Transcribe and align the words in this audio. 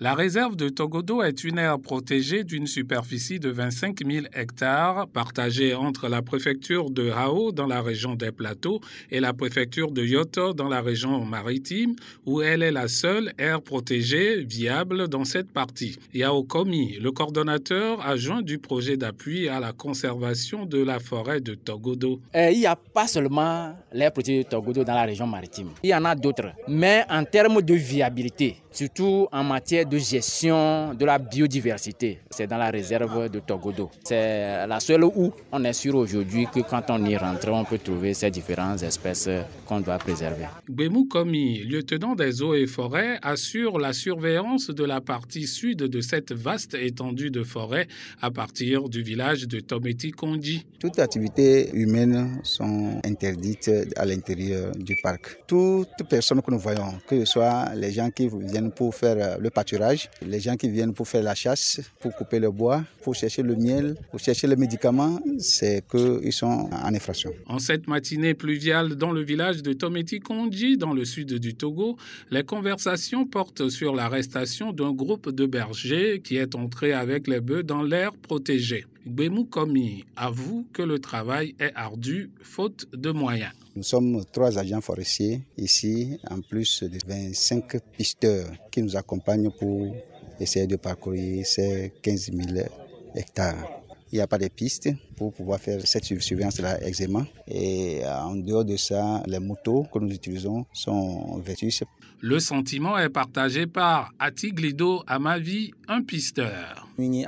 La 0.00 0.16
réserve 0.16 0.56
de 0.56 0.68
Togodo 0.68 1.22
est 1.22 1.44
une 1.44 1.56
aire 1.56 1.78
protégée 1.78 2.42
d'une 2.42 2.66
superficie 2.66 3.38
de 3.38 3.48
25 3.50 4.00
000 4.04 4.26
hectares, 4.34 5.06
partagée 5.06 5.72
entre 5.72 6.08
la 6.08 6.20
préfecture 6.20 6.90
de 6.90 7.10
Hao 7.10 7.52
dans 7.52 7.68
la 7.68 7.80
région 7.80 8.16
des 8.16 8.32
plateaux 8.32 8.80
et 9.12 9.20
la 9.20 9.32
préfecture 9.32 9.92
de 9.92 10.04
Yoto 10.04 10.52
dans 10.52 10.66
la 10.68 10.80
région 10.80 11.24
maritime, 11.24 11.94
où 12.26 12.42
elle 12.42 12.64
est 12.64 12.72
la 12.72 12.88
seule 12.88 13.34
aire 13.38 13.62
protégée 13.62 14.42
viable 14.42 15.06
dans 15.06 15.24
cette 15.24 15.52
partie. 15.52 15.96
Yao 16.12 16.42
Komi, 16.42 16.98
le 16.98 17.12
coordonnateur 17.12 18.04
adjoint 18.04 18.42
du 18.42 18.58
projet 18.58 18.96
d'appui 18.96 19.48
à 19.48 19.60
la 19.60 19.72
conservation 19.72 20.66
de 20.66 20.82
la 20.82 20.98
forêt 20.98 21.40
de 21.40 21.54
Togodo. 21.54 22.18
Euh, 22.34 22.50
il 22.50 22.58
n'y 22.58 22.66
a 22.66 22.74
pas 22.74 23.06
seulement 23.06 23.76
l'aire 23.92 24.10
protégée 24.10 24.42
de 24.42 24.48
Togodo 24.48 24.82
dans 24.82 24.94
la 24.94 25.04
région 25.04 25.28
maritime. 25.28 25.68
Il 25.84 25.90
y 25.90 25.94
en 25.94 26.04
a 26.04 26.16
d'autres. 26.16 26.50
Mais 26.66 27.04
en 27.08 27.22
termes 27.22 27.62
de 27.62 27.74
viabilité, 27.74 28.56
surtout 28.72 29.28
en 29.30 29.44
matière 29.44 29.83
de 29.84 29.98
gestion 29.98 30.94
de 30.94 31.04
la 31.04 31.18
biodiversité. 31.18 32.20
C'est 32.30 32.46
dans 32.46 32.56
la 32.58 32.70
réserve 32.70 33.28
de 33.28 33.40
Togodo. 33.40 33.90
C'est 34.04 34.66
la 34.66 34.80
seule 34.80 35.04
où 35.04 35.32
on 35.52 35.64
est 35.64 35.72
sûr 35.72 35.94
aujourd'hui 35.94 36.46
que 36.52 36.60
quand 36.60 36.84
on 36.88 37.04
y 37.04 37.16
rentre, 37.16 37.48
on 37.50 37.64
peut 37.64 37.78
trouver 37.78 38.14
ces 38.14 38.30
différentes 38.30 38.82
espèces 38.82 39.28
qu'on 39.66 39.80
doit 39.80 39.98
préserver. 39.98 40.46
Gbemou 40.70 41.06
Komi, 41.06 41.58
lieutenant 41.64 42.14
des 42.14 42.42
eaux 42.42 42.54
et 42.54 42.66
forêts, 42.66 43.18
assure 43.22 43.78
la 43.78 43.92
surveillance 43.92 44.68
de 44.70 44.84
la 44.84 45.00
partie 45.00 45.46
sud 45.46 45.78
de 45.78 46.00
cette 46.00 46.32
vaste 46.32 46.74
étendue 46.74 47.30
de 47.30 47.42
forêt 47.42 47.86
à 48.22 48.30
partir 48.30 48.88
du 48.88 49.02
village 49.02 49.46
de 49.46 49.60
Tometi 49.60 50.10
Kondi. 50.10 50.64
Toutes 50.78 50.98
activités 50.98 51.70
humaines 51.74 52.40
sont 52.42 53.00
interdites 53.04 53.70
à 53.96 54.04
l'intérieur 54.04 54.72
du 54.72 54.96
parc. 55.02 55.38
Toutes 55.46 55.88
personnes 56.08 56.42
que 56.42 56.50
nous 56.50 56.58
voyons, 56.58 56.94
que 57.06 57.20
ce 57.20 57.32
soit 57.32 57.74
les 57.74 57.92
gens 57.92 58.10
qui 58.10 58.28
viennent 58.28 58.70
pour 58.72 58.94
faire 58.94 59.38
le 59.38 59.50
pâturage, 59.50 59.73
les 60.22 60.40
gens 60.40 60.56
qui 60.56 60.68
viennent 60.68 60.94
pour 60.94 61.08
faire 61.08 61.22
la 61.22 61.34
chasse, 61.34 61.80
pour 62.00 62.14
couper 62.14 62.38
le 62.38 62.50
bois, 62.50 62.84
pour 63.02 63.14
chercher 63.14 63.42
le 63.42 63.54
miel, 63.56 63.96
pour 64.10 64.20
chercher 64.20 64.46
les 64.46 64.56
médicaments, 64.56 65.20
c'est 65.38 65.84
qu'ils 65.88 66.32
sont 66.32 66.68
en 66.70 66.94
infraction. 66.94 67.32
En 67.46 67.58
cette 67.58 67.86
matinée 67.86 68.34
pluviale 68.34 68.94
dans 68.96 69.12
le 69.12 69.22
village 69.22 69.62
de 69.62 69.72
Tometi 69.72 70.20
Kondji, 70.20 70.76
dans 70.76 70.92
le 70.92 71.04
sud 71.04 71.34
du 71.34 71.54
Togo, 71.54 71.96
les 72.30 72.44
conversations 72.44 73.26
portent 73.26 73.68
sur 73.68 73.94
l'arrestation 73.94 74.72
d'un 74.72 74.92
groupe 74.92 75.30
de 75.30 75.46
bergers 75.46 76.20
qui 76.22 76.36
est 76.36 76.54
entré 76.54 76.92
avec 76.92 77.26
les 77.28 77.40
bœufs 77.40 77.62
dans 77.62 77.82
l'air 77.82 78.12
protégé. 78.12 78.86
Gbemou 79.06 79.44
Komi 79.44 80.04
avoue 80.16 80.64
que 80.72 80.80
le 80.80 80.98
travail 80.98 81.54
est 81.60 81.72
ardu 81.74 82.30
faute 82.42 82.86
de 82.94 83.10
moyens. 83.10 83.52
Nous 83.76 83.82
sommes 83.82 84.24
trois 84.32 84.58
agents 84.58 84.80
forestiers 84.80 85.42
ici, 85.58 86.18
en 86.30 86.40
plus 86.40 86.82
de 86.82 86.98
25 87.06 87.80
pisteurs 87.92 88.46
qui 88.70 88.82
nous 88.82 88.96
accompagnent 88.96 89.50
pour 89.50 89.94
essayer 90.40 90.66
de 90.66 90.76
parcourir 90.76 91.44
ces 91.44 91.92
15 92.00 92.30
000 92.32 92.66
hectares. 93.14 93.83
Il 94.12 94.16
n'y 94.16 94.20
a 94.20 94.26
pas 94.26 94.38
de 94.38 94.48
pistes 94.48 94.90
pour 95.16 95.32
pouvoir 95.32 95.58
faire 95.58 95.80
cette 95.84 96.04
surveillance-là 96.04 96.80
aisément. 96.86 97.24
Et 97.48 98.02
en 98.06 98.36
dehors 98.36 98.64
de 98.64 98.76
ça, 98.76 99.22
les 99.26 99.40
motos 99.40 99.84
que 99.92 99.98
nous 99.98 100.12
utilisons 100.12 100.66
sont 100.72 101.38
vétustes. 101.38 101.84
Le 102.20 102.38
sentiment 102.38 102.96
est 102.96 103.10
partagé 103.10 103.66
par 103.66 104.12
Atiglido 104.18 105.02
Amavi, 105.06 105.72
un 105.88 106.02
pisteur. 106.02 106.88
Nous 106.96 107.24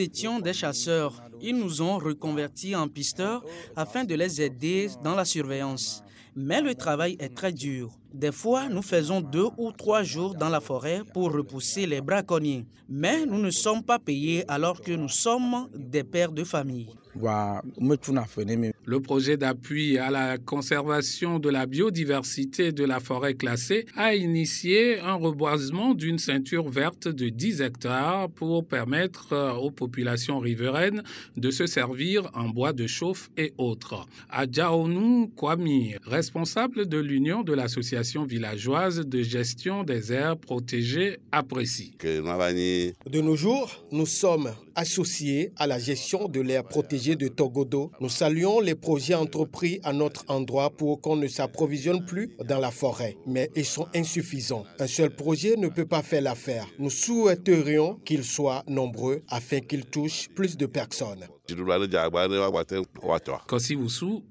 étions 0.00 0.38
des 0.38 0.52
chasseurs. 0.52 1.22
Ils 1.42 1.56
nous 1.56 1.82
ont 1.82 1.98
reconvertis 1.98 2.76
en 2.76 2.88
pisteurs 2.88 3.44
afin 3.76 4.04
de 4.04 4.14
les 4.14 4.40
aider 4.40 4.88
dans 5.02 5.14
la 5.14 5.24
surveillance. 5.24 6.02
Mais 6.36 6.60
le 6.60 6.74
travail 6.74 7.16
est 7.18 7.34
très 7.34 7.52
dur. 7.52 7.90
Des 8.12 8.32
fois, 8.32 8.68
nous 8.68 8.82
faisons 8.82 9.20
deux 9.20 9.48
ou 9.56 9.72
trois 9.72 10.02
jours 10.02 10.34
dans 10.34 10.48
la 10.48 10.60
forêt 10.60 11.02
pour 11.12 11.32
repousser 11.32 11.86
les 11.86 12.00
braconniers. 12.00 12.66
Mais 12.88 13.26
nous 13.26 13.38
ne 13.38 13.50
sommes 13.50 13.82
pas 13.82 13.98
payés 13.98 14.44
alors 14.48 14.80
que 14.80 14.92
nous 14.92 15.08
sommes 15.08 15.68
des 15.74 16.04
pères 16.04 16.32
de 16.32 16.44
famille. 16.44 16.90
Le 17.16 19.00
projet 19.00 19.36
d'appui 19.36 19.98
à 19.98 20.10
la 20.10 20.38
conservation 20.38 21.38
de 21.38 21.48
la 21.48 21.66
biodiversité 21.66 22.72
de 22.72 22.84
la 22.84 23.00
forêt 23.00 23.34
classée 23.34 23.86
a 23.96 24.14
initié 24.14 25.00
un 25.00 25.14
reboisement 25.14 25.94
d'une 25.94 26.18
ceinture 26.18 26.68
verte 26.68 27.08
de 27.08 27.28
10 27.28 27.62
hectares 27.62 28.30
pour 28.30 28.64
permettre 28.64 29.32
euh, 29.32 29.52
aux 29.52 29.70
populations 29.70 30.38
riveraines 30.38 31.02
de 31.36 31.50
se 31.50 31.66
servir 31.66 32.30
en 32.34 32.48
bois 32.48 32.72
de 32.72 32.86
chauffe 32.86 33.30
et 33.36 33.52
autres. 33.58 34.06
Adjaonu 34.30 35.30
Kwami, 35.36 35.96
responsable 36.04 36.86
de 36.86 36.98
l'Union 36.98 37.42
de 37.42 37.52
l'Association 37.52 38.24
villageoise 38.24 39.00
de 39.00 39.22
gestion 39.22 39.84
des 39.84 40.12
aires 40.12 40.36
protégées, 40.36 41.18
apprécie. 41.32 41.92
De 42.02 43.20
nos 43.20 43.36
jours, 43.36 43.84
nous 43.92 44.06
sommes 44.06 44.50
associés 44.80 45.52
à 45.56 45.66
la 45.66 45.78
gestion 45.78 46.26
de 46.26 46.40
l'air 46.40 46.64
protégé 46.64 47.14
de 47.14 47.28
Togodo. 47.28 47.90
Nous 48.00 48.08
saluons 48.08 48.60
les 48.60 48.74
projets 48.74 49.14
entrepris 49.14 49.78
à 49.84 49.92
notre 49.92 50.24
endroit 50.28 50.70
pour 50.70 51.02
qu'on 51.02 51.16
ne 51.16 51.28
s'approvisionne 51.28 52.02
plus 52.06 52.30
dans 52.48 52.58
la 52.58 52.70
forêt, 52.70 53.18
mais 53.26 53.50
ils 53.54 53.66
sont 53.66 53.86
insuffisants. 53.94 54.64
Un 54.78 54.86
seul 54.86 55.10
projet 55.10 55.56
ne 55.56 55.68
peut 55.68 55.84
pas 55.84 56.02
faire 56.02 56.22
l'affaire. 56.22 56.66
Nous 56.78 56.88
souhaiterions 56.88 58.00
qu'ils 58.06 58.24
soient 58.24 58.64
nombreux 58.68 59.22
afin 59.28 59.60
qu'ils 59.60 59.84
touchent 59.84 60.30
plus 60.34 60.56
de 60.56 60.64
personnes. 60.64 61.26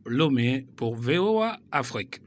Lomé 0.05 0.65
pour 0.75 0.95
VOA 0.95 1.57
Afrique. 1.71 2.21